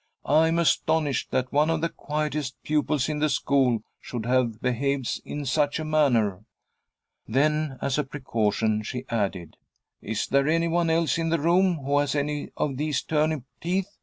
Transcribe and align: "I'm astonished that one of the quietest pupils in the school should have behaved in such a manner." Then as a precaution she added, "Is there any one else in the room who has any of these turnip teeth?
"I'm 0.25 0.57
astonished 0.57 1.29
that 1.29 1.53
one 1.53 1.69
of 1.69 1.81
the 1.81 1.89
quietest 1.89 2.55
pupils 2.63 3.07
in 3.07 3.19
the 3.19 3.29
school 3.29 3.83
should 3.99 4.25
have 4.25 4.59
behaved 4.59 5.21
in 5.25 5.45
such 5.45 5.77
a 5.77 5.85
manner." 5.85 6.43
Then 7.27 7.77
as 7.83 7.99
a 7.99 8.03
precaution 8.03 8.81
she 8.81 9.05
added, 9.09 9.57
"Is 10.01 10.25
there 10.25 10.47
any 10.47 10.67
one 10.67 10.89
else 10.89 11.19
in 11.19 11.29
the 11.29 11.39
room 11.39 11.81
who 11.85 11.99
has 11.99 12.15
any 12.15 12.49
of 12.57 12.77
these 12.77 13.03
turnip 13.03 13.43
teeth? 13.61 13.95